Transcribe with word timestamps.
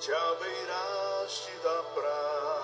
te 0.00 0.12
abeiraste 0.12 1.52
da 1.64 1.82
praia, 1.94 2.55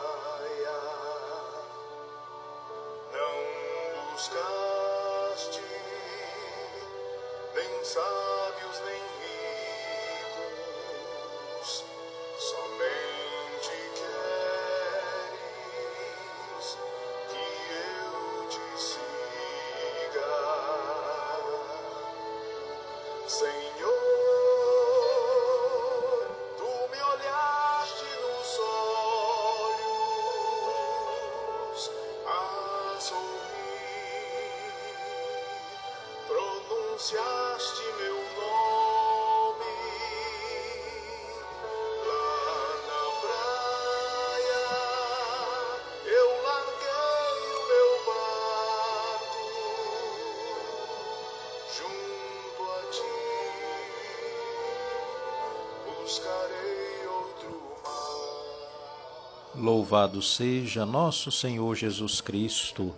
Louvado 59.54 60.22
seja 60.22 60.86
nosso 60.86 61.30
Senhor 61.30 61.76
Jesus 61.76 62.22
Cristo, 62.22 62.95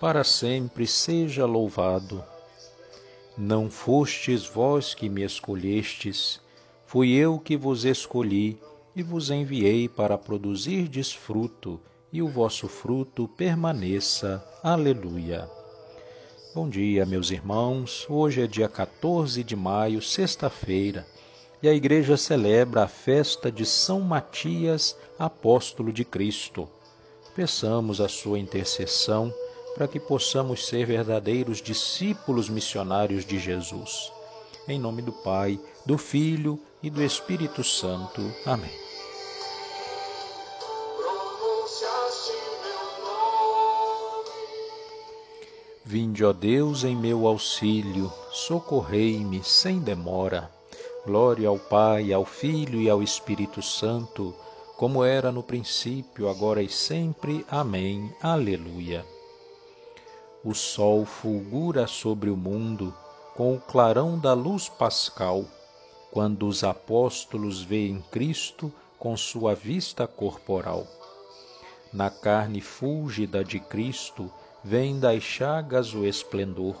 para 0.00 0.24
sempre 0.24 0.86
seja 0.86 1.44
louvado. 1.44 2.24
Não 3.36 3.68
fostes 3.68 4.46
vós 4.46 4.94
que 4.94 5.06
me 5.06 5.22
escolhestes, 5.22 6.40
fui 6.86 7.12
eu 7.12 7.38
que 7.38 7.58
vos 7.58 7.84
escolhi 7.84 8.58
e 8.96 9.02
vos 9.02 9.30
enviei 9.30 9.86
para 9.86 10.16
produzirdes 10.16 11.12
fruto, 11.12 11.78
e 12.10 12.22
o 12.22 12.28
vosso 12.28 12.68
fruto 12.68 13.28
permaneça. 13.28 14.42
Aleluia. 14.62 15.46
Bom 16.54 16.70
dia, 16.70 17.04
meus 17.04 17.30
irmãos. 17.30 18.06
Hoje 18.08 18.40
é 18.40 18.46
dia 18.46 18.68
14 18.68 19.44
de 19.44 19.54
maio, 19.54 20.00
sexta-feira, 20.00 21.06
e 21.62 21.68
a 21.68 21.74
igreja 21.74 22.16
celebra 22.16 22.84
a 22.84 22.88
festa 22.88 23.50
de 23.50 23.66
São 23.66 24.00
Matias, 24.00 24.96
apóstolo 25.18 25.92
de 25.92 26.04
Cristo. 26.04 26.68
Peçamos 27.34 28.00
a 28.00 28.08
sua 28.08 28.38
intercessão 28.38 29.32
para 29.74 29.88
que 29.88 29.98
possamos 29.98 30.66
ser 30.66 30.86
verdadeiros 30.86 31.60
discípulos 31.60 32.48
missionários 32.48 33.24
de 33.24 33.38
Jesus. 33.38 34.12
Em 34.66 34.78
nome 34.78 35.02
do 35.02 35.12
Pai, 35.12 35.58
do 35.84 35.96
Filho 35.96 36.58
e 36.82 36.90
do 36.90 37.02
Espírito 37.02 37.64
Santo. 37.64 38.20
Amém. 38.44 38.88
Vinde, 45.84 46.22
ó 46.22 46.34
Deus, 46.34 46.84
em 46.84 46.94
meu 46.94 47.26
auxílio, 47.26 48.12
socorrei-me 48.30 49.42
sem 49.42 49.78
demora. 49.78 50.57
Glória 51.08 51.48
ao 51.48 51.58
Pai, 51.58 52.12
ao 52.12 52.26
Filho 52.26 52.78
e 52.78 52.90
ao 52.90 53.02
Espírito 53.02 53.62
Santo, 53.62 54.34
como 54.76 55.02
era 55.02 55.32
no 55.32 55.42
princípio, 55.42 56.28
agora 56.28 56.62
e 56.62 56.68
sempre. 56.68 57.46
Amém. 57.50 58.14
Aleluia. 58.20 59.06
O 60.44 60.52
sol 60.52 61.06
fulgura 61.06 61.86
sobre 61.86 62.28
o 62.28 62.36
mundo 62.36 62.94
com 63.34 63.54
o 63.54 63.58
clarão 63.58 64.18
da 64.18 64.34
luz 64.34 64.68
pascal, 64.68 65.46
quando 66.10 66.46
os 66.46 66.62
apóstolos 66.62 67.62
veem 67.62 68.04
Cristo 68.10 68.70
com 68.98 69.16
sua 69.16 69.54
vista 69.54 70.06
corporal. 70.06 70.86
Na 71.90 72.10
carne 72.10 72.60
fúlgida 72.60 73.42
de 73.42 73.58
Cristo 73.58 74.30
vem 74.62 75.00
das 75.00 75.22
chagas 75.22 75.94
o 75.94 76.04
esplendor, 76.04 76.76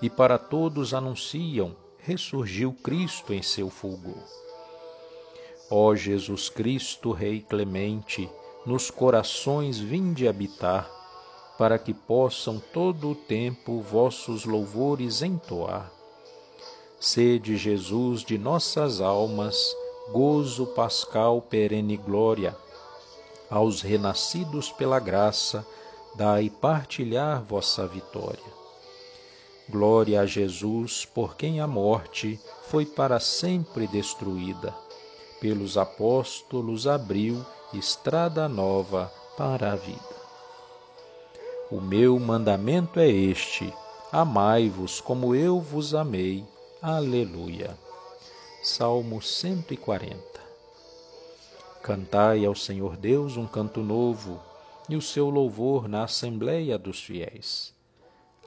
e 0.00 0.08
para 0.08 0.38
todos 0.38 0.94
anunciam: 0.94 1.76
ressurgiu 2.04 2.72
Cristo 2.72 3.32
em 3.32 3.42
seu 3.42 3.68
fulgor. 3.70 4.22
Ó 5.70 5.94
Jesus 5.94 6.48
Cristo, 6.48 7.12
Rei 7.12 7.40
clemente, 7.40 8.28
nos 8.66 8.90
corações 8.90 9.78
vinde 9.78 10.26
habitar, 10.26 10.90
para 11.56 11.78
que 11.78 11.94
possam 11.94 12.58
todo 12.72 13.10
o 13.10 13.14
tempo 13.14 13.80
vossos 13.80 14.44
louvores 14.44 15.22
entoar. 15.22 15.92
Sede, 16.98 17.56
Jesus, 17.56 18.22
de 18.22 18.36
nossas 18.36 19.00
almas, 19.00 19.74
gozo 20.12 20.66
pascal 20.66 21.40
perene 21.40 21.96
glória, 21.96 22.56
aos 23.48 23.80
renascidos 23.80 24.70
pela 24.70 24.98
graça, 24.98 25.66
dai 26.14 26.50
partilhar 26.50 27.42
vossa 27.42 27.86
vitória. 27.86 28.59
Glória 29.70 30.22
a 30.22 30.26
Jesus, 30.26 31.04
por 31.04 31.36
quem 31.36 31.60
a 31.60 31.66
morte 31.66 32.40
foi 32.64 32.84
para 32.84 33.20
sempre 33.20 33.86
destruída. 33.86 34.74
Pelos 35.40 35.78
apóstolos 35.78 36.88
abriu 36.88 37.46
estrada 37.72 38.48
nova 38.48 39.12
para 39.36 39.70
a 39.70 39.76
vida. 39.76 40.16
O 41.70 41.80
meu 41.80 42.18
mandamento 42.18 42.98
é 42.98 43.08
este: 43.08 43.72
amai-vos 44.10 45.00
como 45.00 45.36
eu 45.36 45.60
vos 45.60 45.94
amei. 45.94 46.44
Aleluia. 46.82 47.78
Salmo 48.64 49.22
140. 49.22 50.18
Cantai 51.80 52.44
ao 52.44 52.56
Senhor 52.56 52.96
Deus 52.96 53.36
um 53.36 53.46
canto 53.46 53.82
novo, 53.82 54.40
e 54.88 54.96
o 54.96 55.00
seu 55.00 55.30
louvor 55.30 55.86
na 55.86 56.02
assembleia 56.02 56.76
dos 56.76 57.00
fiéis. 57.00 57.78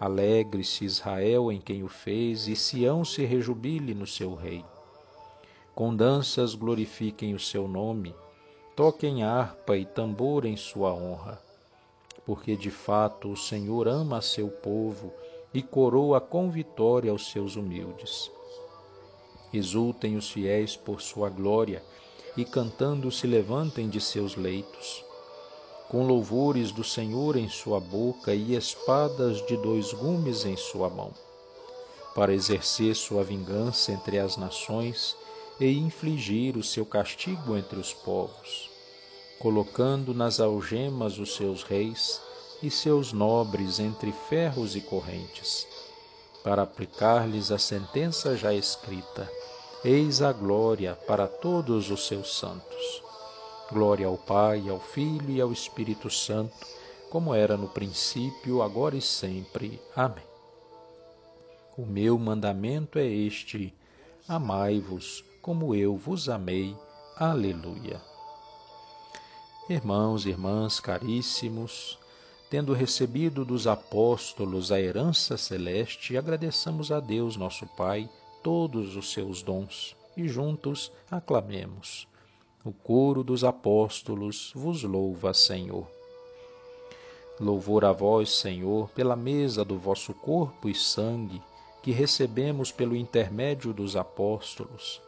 Alegre-se 0.04 0.84
Israel 0.84 1.50
em 1.50 1.62
quem 1.62 1.82
o 1.82 1.88
fez, 1.88 2.50
e 2.50 2.58
Sião 2.58 3.06
se 3.06 3.24
rejubile 3.24 3.94
no 3.94 4.06
seu 4.06 4.36
rei. 4.36 4.66
Com 5.74 5.96
danças 5.96 6.56
glorifiquem 6.56 7.34
o 7.34 7.40
seu 7.40 7.70
nome, 7.70 8.14
toquem 8.76 9.24
harpa 9.24 9.78
e 9.78 9.86
tambor 9.86 10.44
em 10.44 10.58
sua 10.58 10.94
honra. 10.94 11.42
Porque 12.26 12.58
de 12.58 12.70
fato 12.70 13.32
o 13.32 13.38
Senhor 13.38 13.88
ama 13.88 14.22
seu 14.22 14.50
povo 14.50 15.14
e 15.54 15.62
coroa 15.62 16.20
com 16.20 16.52
vitória 16.52 17.14
os 17.14 17.32
seus 17.32 17.56
humildes. 17.56 18.30
Exultem 19.54 20.18
os 20.18 20.30
fiéis 20.30 20.76
por 20.76 21.02
sua 21.02 21.30
glória, 21.30 21.82
e 22.36 22.44
cantando 22.44 23.10
se 23.10 23.26
levantem 23.26 23.88
de 23.88 24.02
seus 24.02 24.36
leitos 24.36 25.06
com 25.90 26.06
louvores 26.06 26.72
do 26.72 26.84
Senhor 26.84 27.36
em 27.36 27.50
sua 27.50 27.80
boca 27.80 28.34
e 28.34 28.56
espadas 28.56 29.46
de 29.46 29.58
dois 29.58 29.94
gumes 29.94 30.46
em 30.46 30.58
sua 30.58 30.90
mão, 30.90 31.12
para 32.16 32.34
exercer 32.34 32.96
sua 32.96 33.24
vingança 33.24 33.92
entre 33.92 34.20
as 34.20 34.38
nações 34.38 35.16
e 35.60 35.78
infligir 35.78 36.58
o 36.58 36.64
seu 36.64 36.86
castigo 36.86 37.56
entre 37.56 37.80
os 37.80 37.94
povos, 37.94 38.70
colocando 39.40 40.14
nas 40.14 40.40
algemas 40.40 41.20
os 41.20 41.36
seus 41.36 41.64
reis 41.64 42.22
e 42.62 42.72
seus 42.72 43.12
nobres 43.12 43.80
entre 43.80 44.12
ferros 44.30 44.76
e 44.76 44.82
correntes, 44.82 45.68
para 46.44 46.64
aplicar-lhes 46.64 47.52
a 47.52 47.58
sentença 47.58 48.36
já 48.36 48.54
escrita. 48.54 49.30
Eis 49.84 50.22
a 50.22 50.32
glória 50.32 50.96
para 51.08 51.28
todos 51.28 51.92
os 51.92 52.08
seus 52.08 52.38
santos. 52.38 53.04
Glória 53.74 54.06
ao 54.06 54.18
Pai, 54.18 54.70
ao 54.70 54.80
Filho 54.80 55.32
e 55.32 55.42
ao 55.42 55.52
Espírito 55.52 56.08
Santo, 56.08 56.56
como 57.10 57.34
era 57.34 57.58
no 57.58 57.68
princípio, 57.68 58.62
agora 58.62 58.96
e 58.96 59.02
sempre. 59.02 59.82
Amém. 59.96 60.24
O 61.76 61.84
meu 61.84 62.20
mandamento 62.20 63.00
é 63.00 63.08
este: 63.08 63.74
amai-vos 64.28 65.26
como 65.42 65.74
eu 65.74 65.98
vos 65.98 66.30
amei. 66.30 66.78
Aleluia. 67.18 68.00
Irmãos 69.68 70.28
irmãs 70.28 70.80
caríssimos, 70.80 71.98
tendo 72.52 72.74
recebido 72.74 73.44
dos 73.44 73.66
apóstolos 73.66 74.72
a 74.72 74.80
herança 74.80 75.36
celeste, 75.36 76.16
agradeçamos 76.16 76.92
a 76.92 77.00
Deus, 77.00 77.36
nosso 77.36 77.66
Pai, 77.76 78.08
todos 78.44 78.96
os 78.96 79.12
seus 79.12 79.42
dons 79.42 79.96
e 80.16 80.28
juntos 80.28 80.92
aclamemos. 81.10 82.08
O 82.66 82.72
coro 82.72 83.26
dos 83.26 83.44
apóstolos 83.44 84.54
vos 84.56 84.84
louva, 84.84 85.34
Senhor. 85.34 85.86
Louvor 87.38 87.84
a 87.84 87.92
vós, 87.92 88.32
Senhor, 88.32 88.90
pela 88.92 89.18
mesa 89.18 89.66
do 89.66 89.78
vosso 89.78 90.14
corpo 90.14 90.70
e 90.70 90.74
sangue 90.74 91.42
que 91.82 91.92
recebemos 91.92 92.72
pelo 92.72 92.96
intermédio 92.96 93.74
dos 93.74 93.98
apóstolos, 93.98 95.02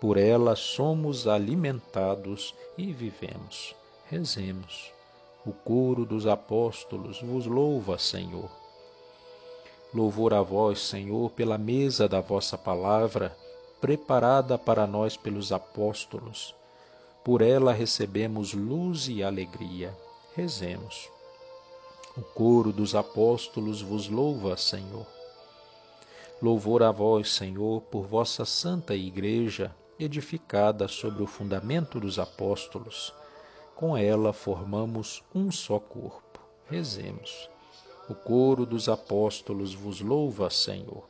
Por 0.00 0.16
ela 0.16 0.56
somos 0.56 1.26
alimentados 1.26 2.54
e 2.78 2.90
vivemos. 2.90 3.74
Rezemos. 4.06 4.90
O 5.44 5.52
coro 5.52 6.06
dos 6.06 6.26
apóstolos 6.26 7.20
vos 7.20 7.44
louva, 7.44 7.98
Senhor. 7.98 8.50
Louvor 9.92 10.32
a 10.32 10.40
vós, 10.40 10.80
Senhor, 10.80 11.30
pela 11.32 11.58
mesa 11.58 12.08
da 12.08 12.22
vossa 12.22 12.56
palavra, 12.56 13.36
preparada 13.78 14.56
para 14.56 14.86
nós 14.86 15.18
pelos 15.18 15.52
apóstolos. 15.52 16.54
Por 17.24 17.40
ela 17.40 17.72
recebemos 17.72 18.52
luz 18.52 19.08
e 19.08 19.22
alegria. 19.22 19.96
Rezemos. 20.36 21.08
O 22.14 22.20
coro 22.20 22.70
dos 22.70 22.94
apóstolos 22.94 23.80
vos 23.80 24.10
louva, 24.10 24.58
Senhor. 24.58 25.06
Louvor 26.42 26.82
a 26.82 26.90
vós, 26.90 27.32
Senhor, 27.32 27.80
por 27.80 28.06
vossa 28.06 28.44
santa 28.44 28.94
Igreja, 28.94 29.74
edificada 29.98 30.86
sobre 30.86 31.22
o 31.22 31.26
fundamento 31.26 31.98
dos 31.98 32.18
apóstolos. 32.18 33.14
Com 33.74 33.96
ela 33.96 34.34
formamos 34.34 35.24
um 35.34 35.50
só 35.50 35.78
corpo. 35.78 36.40
Rezemos. 36.68 37.48
O 38.06 38.14
coro 38.14 38.66
dos 38.66 38.86
apóstolos 38.86 39.74
vos 39.74 40.02
louva, 40.02 40.50
Senhor. 40.50 41.08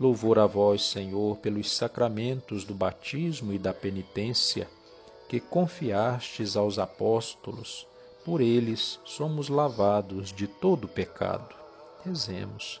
Louvor 0.00 0.38
a 0.38 0.46
vós, 0.46 0.82
Senhor, 0.82 1.36
pelos 1.36 1.70
sacramentos 1.70 2.64
do 2.64 2.74
batismo 2.74 3.52
e 3.52 3.58
da 3.58 3.74
penitência 3.74 4.66
que 5.28 5.38
confiastes 5.38 6.56
aos 6.56 6.78
apóstolos. 6.78 7.86
Por 8.24 8.40
eles 8.40 8.98
somos 9.04 9.50
lavados 9.50 10.32
de 10.32 10.46
todo 10.46 10.88
pecado. 10.88 11.54
Rezemos. 12.04 12.80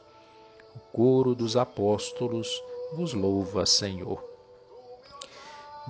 O 0.74 0.78
coro 0.96 1.34
dos 1.34 1.56
apóstolos 1.56 2.48
vos 2.94 3.12
louva, 3.12 3.66
Senhor 3.66 4.30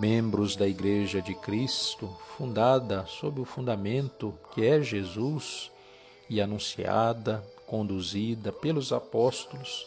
membros 0.00 0.56
da 0.56 0.67
Igreja 0.67 1.21
de 1.21 1.35
Cristo, 1.35 2.09
fundada 2.37 3.05
sob 3.06 3.38
o 3.38 3.44
fundamento 3.44 4.33
que 4.55 4.65
é 4.65 4.81
Jesus 4.81 5.71
e 6.29 6.41
anunciada, 6.41 7.44
conduzida 7.67 8.50
pelos 8.50 8.94
apóstolos. 8.94 9.87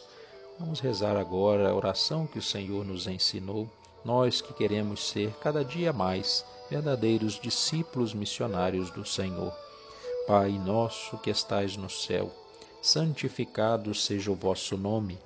Vamos 0.58 0.80
rezar 0.80 1.16
agora 1.16 1.68
a 1.68 1.74
oração 1.74 2.26
que 2.26 2.38
o 2.38 2.42
Senhor 2.42 2.84
nos 2.84 3.06
ensinou, 3.06 3.68
nós 4.04 4.40
que 4.40 4.54
queremos 4.54 5.08
ser 5.08 5.32
cada 5.40 5.64
dia 5.64 5.92
mais 5.92 6.44
verdadeiros 6.70 7.40
discípulos 7.40 8.14
missionários 8.14 8.90
do 8.90 9.04
Senhor. 9.04 9.52
Pai 10.26 10.50
nosso 10.52 11.18
que 11.18 11.30
estais 11.30 11.76
no 11.76 11.90
céu, 11.90 12.30
santificado 12.80 13.94
seja 13.94 14.30
o 14.30 14.34
vosso 14.34 14.76
nome. 14.76 15.18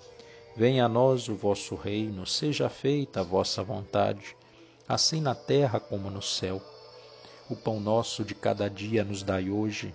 Venha 0.57 0.87
a 0.87 0.89
nós 0.89 1.29
o 1.29 1.35
vosso 1.35 1.75
reino, 1.75 2.27
seja 2.27 2.69
feita 2.69 3.21
a 3.21 3.25
vossa 3.25 3.63
vontade 3.63 4.37
assim 4.89 5.21
na 5.21 5.35
terra 5.35 5.79
como 5.79 6.09
no 6.09 6.23
céu. 6.23 6.63
O 7.51 7.55
pão 7.55 7.79
nosso 7.79 8.25
de 8.25 8.35
cada 8.35 8.69
dia 8.71 9.05
nos 9.05 9.23
dai 9.23 9.51
hoje. 9.51 9.95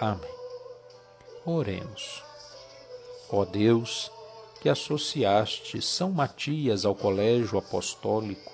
Amém. 0.00 0.30
Oremos. 1.44 2.22
Ó 3.30 3.44
Deus, 3.44 4.12
que 4.60 4.68
associaste 4.68 5.82
São 5.82 6.12
Matias 6.12 6.84
ao 6.84 6.94
colégio 6.94 7.58
apostólico, 7.58 8.52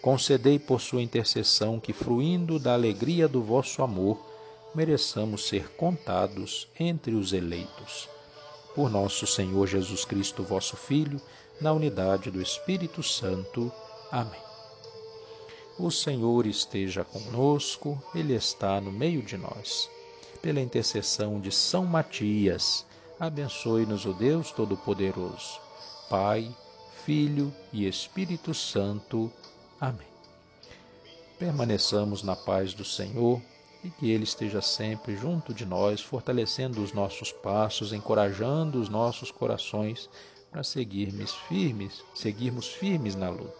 concedei 0.00 0.58
por 0.58 0.80
sua 0.80 1.02
intercessão 1.02 1.78
que, 1.78 1.92
fruindo 1.92 2.58
da 2.58 2.72
alegria 2.72 3.28
do 3.28 3.42
vosso 3.42 3.82
amor, 3.82 4.18
mereçamos 4.74 5.46
ser 5.46 5.68
contados 5.72 6.66
entre 6.78 7.14
os 7.14 7.34
eleitos. 7.34 8.08
Por 8.74 8.90
nosso 8.90 9.26
Senhor 9.26 9.66
Jesus 9.66 10.06
Cristo, 10.06 10.42
vosso 10.42 10.76
Filho, 10.76 11.20
na 11.60 11.72
unidade 11.72 12.30
do 12.30 12.40
Espírito 12.40 13.02
Santo. 13.02 13.70
Amém. 14.10 14.40
O 15.78 15.90
Senhor 15.90 16.46
esteja 16.46 17.04
conosco, 17.04 18.02
Ele 18.14 18.34
está 18.34 18.80
no 18.80 18.90
meio 18.90 19.22
de 19.22 19.36
nós. 19.36 19.90
Pela 20.42 20.60
intercessão 20.60 21.38
de 21.38 21.52
São 21.52 21.84
Matias, 21.84 22.86
abençoe-nos 23.18 24.06
o 24.06 24.14
Deus 24.14 24.50
Todo-Poderoso, 24.50 25.60
Pai, 26.08 26.50
Filho 27.04 27.52
e 27.70 27.86
Espírito 27.86 28.54
Santo. 28.54 29.30
Amém. 29.78 30.08
Permaneçamos 31.38 32.22
na 32.22 32.34
paz 32.34 32.72
do 32.72 32.86
Senhor 32.86 33.40
e 33.84 33.90
que 33.90 34.10
Ele 34.10 34.24
esteja 34.24 34.62
sempre 34.62 35.14
junto 35.14 35.52
de 35.52 35.66
nós, 35.66 36.00
fortalecendo 36.00 36.82
os 36.82 36.94
nossos 36.94 37.30
passos, 37.30 37.92
encorajando 37.92 38.80
os 38.80 38.88
nossos 38.88 39.30
corações 39.30 40.08
para 40.50 40.64
seguirmos 40.64 41.34
firmes, 41.48 42.02
seguirmos 42.14 42.66
firmes 42.66 43.14
na 43.14 43.28
luta. 43.28 43.59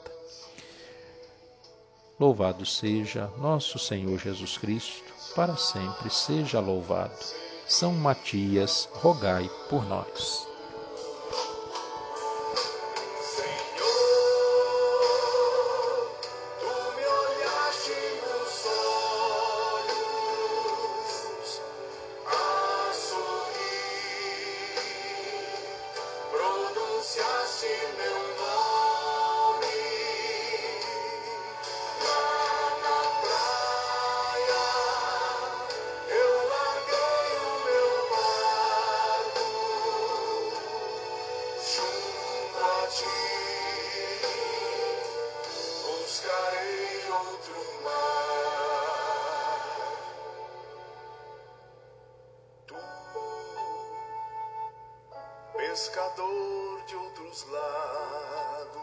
Louvado 2.21 2.67
seja 2.67 3.33
nosso 3.39 3.79
Senhor 3.79 4.19
Jesus 4.19 4.59
Cristo, 4.59 5.11
para 5.35 5.57
sempre 5.57 6.11
seja 6.11 6.61
louvado. 6.61 7.17
São 7.67 7.95
Matias, 7.95 8.91
rogai 8.93 9.49
por 9.71 9.89
nós. 9.89 10.50
Pescador 55.71 56.83
de 56.85 56.97
outros 56.97 57.45
lados, 57.45 58.75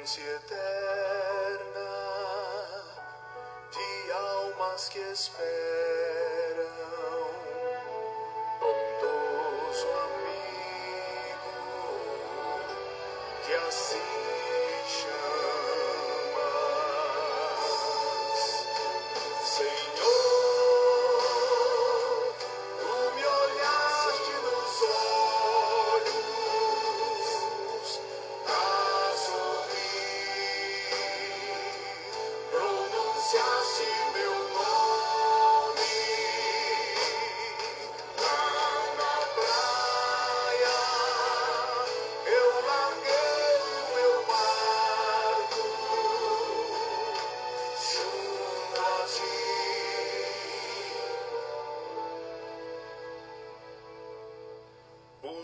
ânsia 0.00 0.36
eterna 0.36 1.90
de 3.70 4.12
almas 4.12 4.88
que 4.88 4.98
esperam, 4.98 5.36
bondoso 8.60 9.88
amigo 10.06 11.52
que 13.44 13.52
assim 13.68 14.15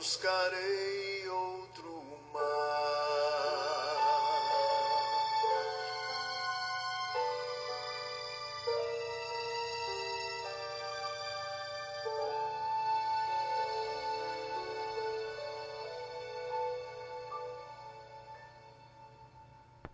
buscarei. 0.02 1.28
Oh. 1.30 1.51